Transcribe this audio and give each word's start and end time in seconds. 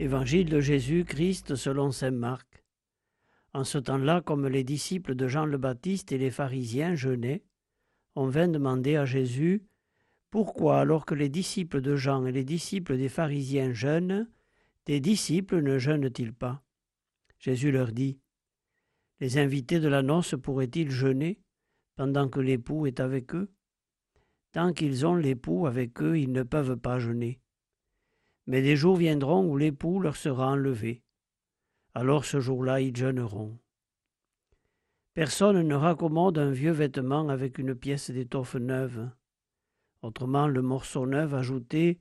Évangile 0.00 0.48
de 0.48 0.60
Jésus-Christ 0.60 1.56
selon 1.56 1.90
saint 1.90 2.10
Marc. 2.10 2.64
En 3.52 3.64
ce 3.64 3.76
temps-là, 3.76 4.22
comme 4.22 4.48
les 4.48 4.64
disciples 4.64 5.14
de 5.14 5.28
Jean 5.28 5.44
le 5.44 5.58
Baptiste 5.58 6.10
et 6.10 6.16
les 6.16 6.30
pharisiens 6.30 6.94
jeûnaient, 6.94 7.44
on 8.14 8.26
vint 8.26 8.48
demander 8.48 8.96
à 8.96 9.04
Jésus 9.04 9.62
Pourquoi, 10.30 10.80
alors 10.80 11.04
que 11.04 11.14
les 11.14 11.28
disciples 11.28 11.82
de 11.82 11.96
Jean 11.96 12.24
et 12.24 12.32
les 12.32 12.44
disciples 12.44 12.96
des 12.96 13.10
pharisiens 13.10 13.74
jeûnent, 13.74 14.26
tes 14.86 15.00
disciples 15.00 15.60
ne 15.60 15.76
jeûnent-ils 15.76 16.32
pas? 16.32 16.62
Jésus 17.38 17.70
leur 17.70 17.92
dit 17.92 18.18
Les 19.20 19.36
invités 19.36 19.80
de 19.80 19.88
la 19.88 20.00
noce 20.00 20.34
pourraient-ils 20.42 20.90
jeûner 20.90 21.42
pendant 21.96 22.30
que 22.30 22.40
l'époux 22.40 22.86
est 22.86 23.00
avec 23.00 23.34
eux? 23.34 23.52
Tant 24.52 24.72
qu'ils 24.72 25.04
ont 25.04 25.16
l'époux 25.16 25.66
avec 25.66 26.00
eux, 26.00 26.18
ils 26.18 26.32
ne 26.32 26.42
peuvent 26.42 26.78
pas 26.78 26.98
jeûner. 26.98 27.38
Mais 28.46 28.62
des 28.62 28.76
jours 28.76 28.96
viendront 28.96 29.46
où 29.46 29.56
l'époux 29.56 30.00
leur 30.00 30.16
sera 30.16 30.48
enlevé. 30.48 31.02
Alors 31.94 32.24
ce 32.24 32.40
jour-là, 32.40 32.80
ils 32.80 32.96
jeûneront. 32.96 33.58
Personne 35.14 35.66
ne 35.66 35.74
raccommode 35.74 36.38
un 36.38 36.50
vieux 36.50 36.70
vêtement 36.70 37.28
avec 37.28 37.58
une 37.58 37.74
pièce 37.74 38.10
d'étoffe 38.10 38.54
neuve. 38.54 39.10
Autrement, 40.02 40.46
le 40.46 40.62
morceau 40.62 41.06
neuf 41.06 41.34
ajouté 41.34 42.00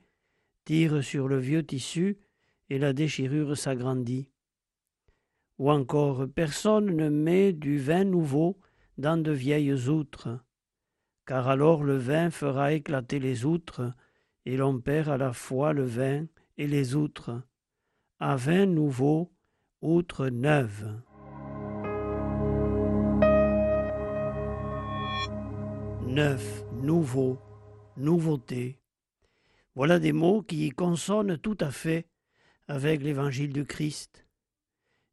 tire 0.64 1.04
sur 1.04 1.28
le 1.28 1.38
vieux 1.38 1.66
tissu 1.66 2.20
et 2.70 2.78
la 2.78 2.94
déchirure 2.94 3.58
s'agrandit. 3.58 4.32
Ou 5.58 5.72
encore, 5.72 6.28
personne 6.34 6.96
ne 6.96 7.10
met 7.10 7.52
du 7.52 7.78
vin 7.78 8.06
nouveau 8.06 8.60
dans 8.98 9.18
de 9.18 9.32
vieilles 9.32 9.90
outres, 9.90 10.40
car 11.26 11.48
alors 11.48 11.84
le 11.84 11.98
vin 11.98 12.30
fera 12.30 12.74
éclater 12.74 13.20
les 13.20 13.46
outres, 13.46 13.94
et 14.46 14.56
l'on 14.56 14.80
perd 14.80 15.10
à 15.10 15.18
la 15.18 15.34
fois 15.34 15.74
le 15.74 15.84
vin 15.84 16.26
et 16.60 16.68
les 16.68 16.94
outres. 16.94 17.42
À 18.20 18.36
vin 18.36 18.66
nouveau, 18.66 19.32
outre 19.82 20.28
neuve. 20.28 21.02
Neuf, 26.06 26.66
nouveau, 26.74 27.40
nouveauté. 27.96 28.78
Voilà 29.74 30.00
des 30.00 30.12
mots 30.12 30.42
qui 30.42 30.70
consonnent 30.72 31.38
tout 31.38 31.58
à 31.62 31.72
fait 31.72 32.10
avec 32.68 33.02
l'évangile 33.02 33.54
du 33.54 33.66
Christ. 33.66 34.28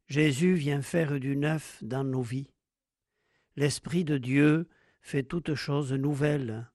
Jésus 0.07 0.53
vient 0.55 0.81
faire 0.81 1.17
du 1.17 1.37
neuf 1.37 1.81
dans 1.81 2.03
nos 2.03 2.21
vies. 2.21 2.51
L'Esprit 3.55 4.03
de 4.03 4.17
Dieu 4.17 4.67
fait 4.99 5.23
toutes 5.23 5.55
choses 5.55 5.93
nouvelles. 5.93 6.69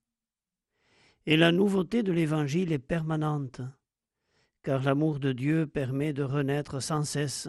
Et 1.26 1.36
la 1.36 1.52
nouveauté 1.52 2.02
de 2.02 2.12
l'Évangile 2.12 2.72
est 2.72 2.78
permanente, 2.78 3.60
car 4.62 4.82
l'amour 4.82 5.18
de 5.18 5.32
Dieu 5.32 5.66
permet 5.66 6.12
de 6.12 6.22
renaître 6.22 6.80
sans 6.80 7.04
cesse, 7.04 7.48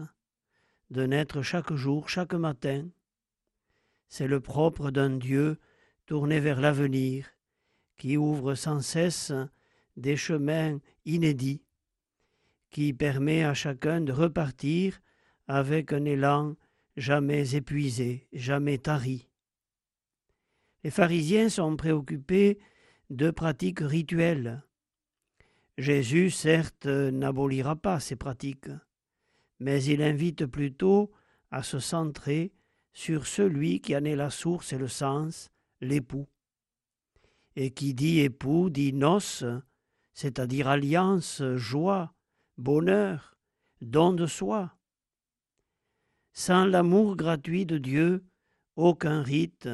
de 0.90 1.06
naître 1.06 1.42
chaque 1.42 1.74
jour, 1.74 2.10
chaque 2.10 2.34
matin. 2.34 2.88
C'est 4.08 4.28
le 4.28 4.40
propre 4.40 4.92
d'un 4.92 5.12
Dieu 5.12 5.58
tourné 6.06 6.40
vers 6.40 6.60
l'avenir, 6.60 7.28
qui 7.98 8.18
ouvre 8.18 8.56
sans 8.56 8.82
cesse 8.82 9.32
des 9.96 10.18
chemins 10.18 10.80
inédits, 11.06 11.64
qui 12.70 12.94
permet 12.94 13.44
à 13.44 13.54
chacun 13.54 14.02
de 14.02 14.12
repartir 14.12 15.00
avec 15.48 15.94
un 15.94 16.06
élan 16.06 16.56
jamais 16.98 17.56
épuisé, 17.56 18.28
jamais 18.34 18.78
tari. 18.78 19.30
Les 20.84 20.92
pharisiens 20.92 21.50
sont 21.50 21.76
préoccupés 21.76 22.60
de 23.10 23.32
pratiques 23.32 23.80
rituelles. 23.80 24.64
Jésus, 25.78 26.30
certes, 26.30 26.86
n'abolira 26.86 27.76
pas 27.76 28.00
ces 28.00 28.16
pratiques, 28.16 28.70
mais 29.60 29.84
il 29.84 30.04
invite 30.04 30.46
plutôt 30.46 31.12
à 31.50 31.64
se 31.64 31.80
centrer 31.80 32.54
sur 32.94 33.26
celui 33.26 33.82
qui 33.82 33.96
en 33.96 34.04
est 34.06 34.16
la 34.16 34.30
source 34.30 34.72
et 34.72 34.78
le 34.78 34.88
sens, 34.88 35.50
l'époux. 35.82 36.28
Et 37.56 37.72
qui 37.72 37.96
dit 37.96 38.20
époux 38.20 38.70
dit 38.70 38.94
noces, 38.94 39.46
c'est-à-dire 40.14 40.68
alliance, 40.68 41.42
joie, 41.56 42.14
bonheur, 42.58 43.36
don 43.82 44.14
de 44.14 44.28
soi. 44.28 44.76
Sans 46.34 46.66
l'amour 46.66 47.16
gratuit 47.16 47.66
de 47.66 47.80
Dieu, 47.80 48.24
aucun 48.76 49.24
rite, 49.24 49.70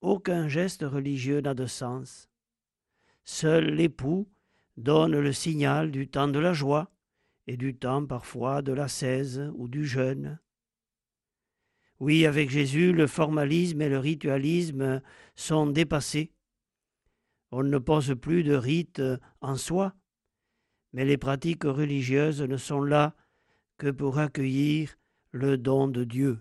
aucun 0.00 0.48
geste 0.48 0.82
religieux 0.82 1.40
n'a 1.40 1.54
de 1.54 1.66
sens. 1.66 2.28
Seul 3.24 3.66
l'époux 3.66 4.28
donne 4.76 5.18
le 5.18 5.32
signal 5.32 5.90
du 5.90 6.08
temps 6.08 6.28
de 6.28 6.38
la 6.38 6.52
joie 6.52 6.90
et 7.46 7.56
du 7.56 7.76
temps 7.76 8.06
parfois 8.06 8.62
de 8.62 8.72
la 8.72 8.88
cèse 8.88 9.50
ou 9.54 9.68
du 9.68 9.84
jeûne. 9.84 10.38
Oui, 12.00 12.26
avec 12.26 12.50
Jésus, 12.50 12.92
le 12.92 13.06
formalisme 13.06 13.80
et 13.82 13.88
le 13.88 13.98
ritualisme 13.98 15.02
sont 15.36 15.66
dépassés. 15.66 16.32
On 17.50 17.62
ne 17.62 17.78
pose 17.78 18.16
plus 18.20 18.42
de 18.42 18.54
rite 18.54 19.02
en 19.40 19.56
soi, 19.56 19.94
mais 20.92 21.04
les 21.04 21.18
pratiques 21.18 21.64
religieuses 21.64 22.42
ne 22.42 22.56
sont 22.56 22.82
là 22.82 23.14
que 23.78 23.90
pour 23.90 24.18
accueillir 24.18 24.96
le 25.30 25.58
don 25.58 25.88
de 25.88 26.04
Dieu. 26.04 26.40